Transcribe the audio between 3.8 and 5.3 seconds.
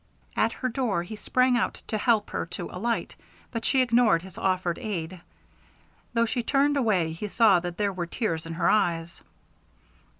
ignored his offered aid.